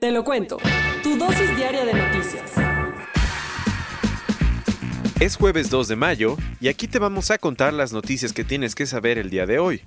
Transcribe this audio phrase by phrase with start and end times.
[0.00, 0.56] Te lo cuento.
[1.02, 2.54] Tu dosis diaria de noticias.
[5.20, 8.74] Es jueves 2 de mayo y aquí te vamos a contar las noticias que tienes
[8.74, 9.82] que saber el día de hoy.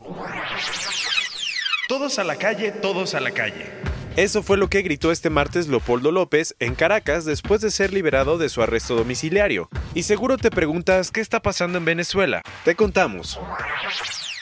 [1.88, 3.72] Todos a la calle, todos a la calle.
[4.16, 8.38] Eso fue lo que gritó este martes Leopoldo López en Caracas después de ser liberado
[8.38, 9.68] de su arresto domiciliario.
[9.96, 12.44] Y seguro te preguntas qué está pasando en Venezuela.
[12.64, 13.40] Te contamos.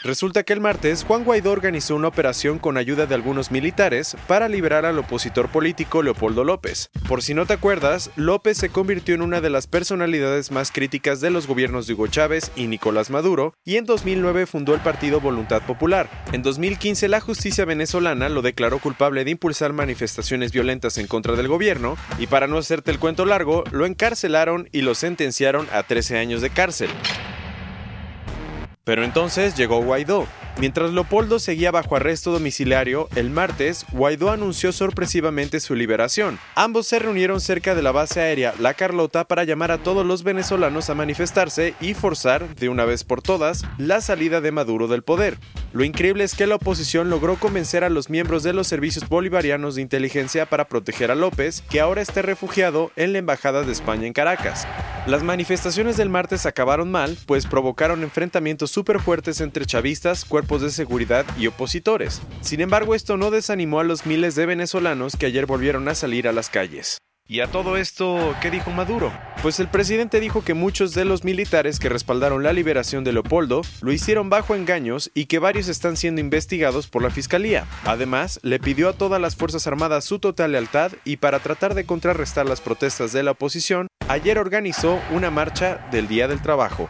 [0.04, 4.50] Resulta que el martes Juan Guaidó organizó una operación con ayuda de algunos militares para
[4.50, 6.90] liberar al opositor político Leopoldo López.
[7.08, 11.22] Por si no te acuerdas, López se convirtió en una de las personalidades más críticas
[11.22, 15.22] de los gobiernos de Hugo Chávez y Nicolás Maduro y en 2009 fundó el partido
[15.22, 16.10] Voluntad Popular.
[16.32, 21.48] En 2015 la justicia venezolana lo declaró culpable de impulsar manifestaciones violentas en contra del
[21.48, 26.18] gobierno y para no hacerte el cuento largo, lo encarcelaron y lo sentenciaron a 13
[26.18, 26.90] años de cárcel.
[28.84, 30.28] Pero entonces llegó Guaidó.
[30.60, 36.40] Mientras Leopoldo seguía bajo arresto domiciliario, el martes, Guaidó anunció sorpresivamente su liberación.
[36.56, 40.24] Ambos se reunieron cerca de la base aérea La Carlota para llamar a todos los
[40.24, 45.04] venezolanos a manifestarse y forzar, de una vez por todas, la salida de Maduro del
[45.04, 45.38] poder.
[45.74, 49.76] Lo increíble es que la oposición logró convencer a los miembros de los servicios bolivarianos
[49.76, 54.06] de inteligencia para proteger a López, que ahora está refugiado en la Embajada de España
[54.06, 54.68] en Caracas.
[55.08, 60.72] Las manifestaciones del martes acabaron mal, pues provocaron enfrentamientos súper fuertes entre chavistas, cuerpos de
[60.72, 62.22] seguridad y opositores.
[62.42, 66.28] Sin embargo, esto no desanimó a los miles de venezolanos que ayer volvieron a salir
[66.28, 66.98] a las calles.
[67.32, 69.10] Y a todo esto, ¿qué dijo Maduro?
[69.42, 73.62] Pues el presidente dijo que muchos de los militares que respaldaron la liberación de Leopoldo
[73.80, 77.68] lo hicieron bajo engaños y que varios están siendo investigados por la fiscalía.
[77.86, 81.86] Además, le pidió a todas las Fuerzas Armadas su total lealtad y para tratar de
[81.86, 86.90] contrarrestar las protestas de la oposición, ayer organizó una marcha del Día del Trabajo.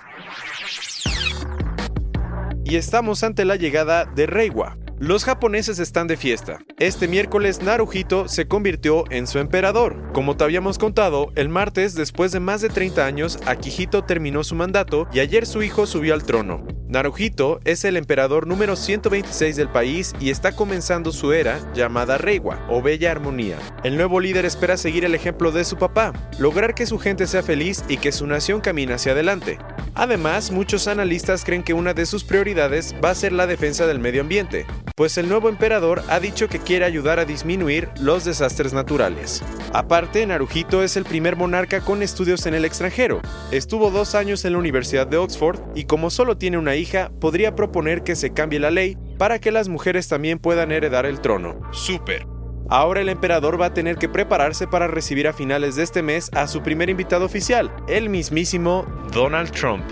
[2.65, 4.80] Y estamos ante la llegada de Reiwa.
[5.01, 6.59] Los japoneses están de fiesta.
[6.77, 9.97] Este miércoles Naruhito se convirtió en su emperador.
[10.13, 14.53] Como te habíamos contado, el martes, después de más de 30 años, Akihito terminó su
[14.53, 16.63] mandato y ayer su hijo subió al trono.
[16.87, 22.63] Naruhito es el emperador número 126 del país y está comenzando su era llamada Reiwa
[22.69, 23.57] o Bella Armonía.
[23.83, 27.41] El nuevo líder espera seguir el ejemplo de su papá, lograr que su gente sea
[27.41, 29.57] feliz y que su nación camine hacia adelante.
[29.95, 33.99] Además, muchos analistas creen que una de sus prioridades va a ser la defensa del
[33.99, 34.65] medio ambiente,
[34.95, 39.43] pues el nuevo emperador ha dicho que quiere ayudar a disminuir los desastres naturales.
[39.73, 43.21] Aparte, Naruhito es el primer monarca con estudios en el extranjero.
[43.51, 47.55] Estuvo dos años en la Universidad de Oxford y como solo tiene una hija, podría
[47.55, 51.59] proponer que se cambie la ley para que las mujeres también puedan heredar el trono.
[51.71, 52.25] ¡Súper!
[52.69, 56.29] Ahora el emperador va a tener que prepararse para recibir a finales de este mes
[56.33, 59.83] a su primer invitado oficial, el mismísimo Donald Trump.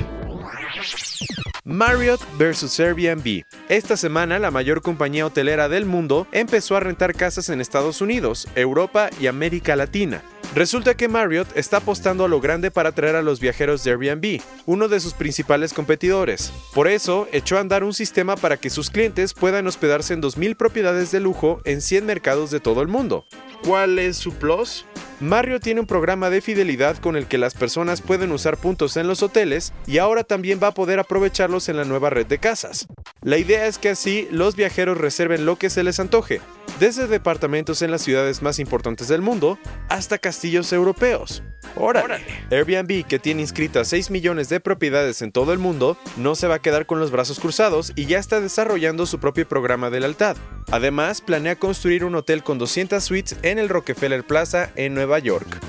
[1.69, 3.43] Marriott vs Airbnb.
[3.69, 8.47] Esta semana la mayor compañía hotelera del mundo empezó a rentar casas en Estados Unidos,
[8.55, 10.23] Europa y América Latina.
[10.55, 14.41] Resulta que Marriott está apostando a lo grande para atraer a los viajeros de Airbnb,
[14.65, 16.51] uno de sus principales competidores.
[16.73, 20.57] Por eso, echó a andar un sistema para que sus clientes puedan hospedarse en 2.000
[20.57, 23.25] propiedades de lujo en 100 mercados de todo el mundo.
[23.63, 24.85] ¿Cuál es su plus?
[25.19, 29.07] Marriott tiene un programa de fidelidad con el que las personas pueden usar puntos en
[29.07, 32.87] los hoteles y ahora también va a poder aprovecharlos en la nueva red de casas.
[33.21, 36.39] La idea es que así los viajeros reserven lo que se les antoje,
[36.79, 39.59] desde departamentos en las ciudades más importantes del mundo
[39.89, 41.43] hasta castillos europeos.
[41.75, 42.23] ¡Órale!
[42.49, 46.55] Airbnb, que tiene inscritas 6 millones de propiedades en todo el mundo, no se va
[46.55, 50.37] a quedar con los brazos cruzados y ya está desarrollando su propio programa de lealtad.
[50.71, 55.59] Además, planea construir un hotel con 200 suites en el Rockefeller Plaza en Nueva York.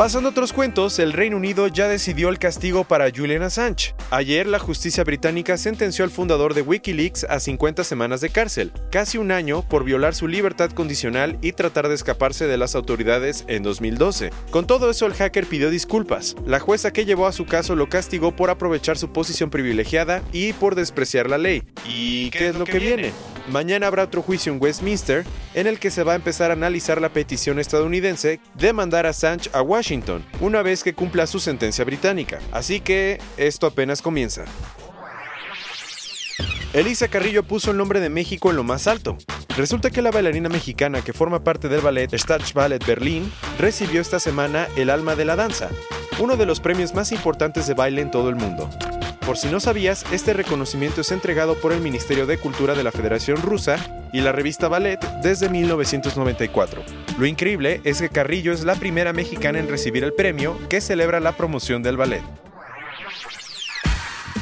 [0.00, 3.94] Pasando a otros cuentos, el Reino Unido ya decidió el castigo para Julian Assange.
[4.10, 9.18] Ayer la justicia británica sentenció al fundador de Wikileaks a 50 semanas de cárcel, casi
[9.18, 13.62] un año por violar su libertad condicional y tratar de escaparse de las autoridades en
[13.62, 14.30] 2012.
[14.50, 16.34] Con todo eso el hacker pidió disculpas.
[16.46, 20.54] La jueza que llevó a su caso lo castigó por aprovechar su posición privilegiada y
[20.54, 21.62] por despreciar la ley.
[21.86, 23.12] ¿Y qué, es lo que viene?
[23.50, 25.24] Mañana habrá otro juicio en Westminster
[25.54, 29.10] en el que se va a empezar a analizar la petición estadounidense de mandar a
[29.10, 32.38] Assange a Washington una vez que cumpla su sentencia británica.
[32.52, 34.44] Así que esto apenas comienza.
[36.72, 39.18] Elisa Carrillo puso el nombre de México en lo más alto.
[39.56, 44.68] Resulta que la bailarina mexicana que forma parte del ballet Staatsballet Berlin recibió esta semana
[44.76, 45.70] el Alma de la Danza,
[46.20, 48.70] uno de los premios más importantes de baile en todo el mundo.
[49.26, 52.90] Por si no sabías, este reconocimiento es entregado por el Ministerio de Cultura de la
[52.90, 56.82] Federación Rusa y la revista Ballet desde 1994.
[57.18, 61.20] Lo increíble es que Carrillo es la primera mexicana en recibir el premio que celebra
[61.20, 62.22] la promoción del ballet.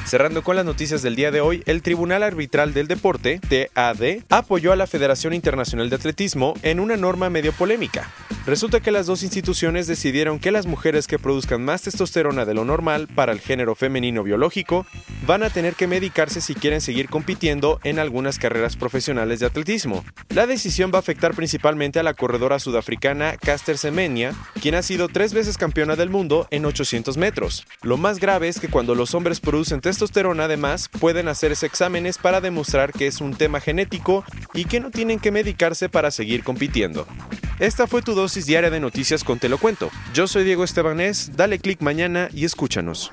[0.07, 4.73] Cerrando con las noticias del día de hoy, el Tribunal Arbitral del Deporte, TAD, apoyó
[4.73, 8.11] a la Federación Internacional de Atletismo en una norma medio polémica.
[8.49, 12.65] Resulta que las dos instituciones decidieron que las mujeres que produzcan más testosterona de lo
[12.65, 14.87] normal para el género femenino biológico
[15.29, 20.03] van a tener que medicarse si quieren seguir compitiendo en algunas carreras profesionales de atletismo.
[20.31, 24.33] La decisión va a afectar principalmente a la corredora sudafricana Caster Semenya,
[24.63, 27.67] quien ha sido tres veces campeona del mundo en 800 metros.
[27.83, 32.41] Lo más grave es que cuando los hombres producen testosterona además pueden hacerse exámenes para
[32.41, 37.07] demostrar que es un tema genético y que no tienen que medicarse para seguir compitiendo.
[37.59, 39.91] Esta fue tu dosis diaria de noticias con Te lo cuento.
[40.15, 43.13] Yo soy Diego Estebanés, dale click mañana y escúchanos.